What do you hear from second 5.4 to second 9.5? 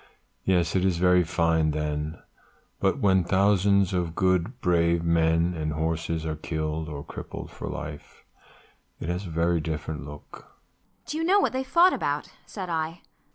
and horses are killed or crippled for life, it has a